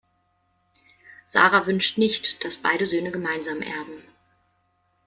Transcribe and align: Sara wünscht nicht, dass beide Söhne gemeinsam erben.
Sara 1.25 1.67
wünscht 1.67 1.99
nicht, 1.99 2.43
dass 2.43 2.57
beide 2.63 2.87
Söhne 2.87 3.11
gemeinsam 3.11 3.61
erben. 3.61 4.01